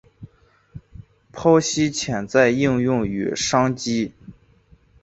[1.31, 4.13] 剖析潜在应用与商机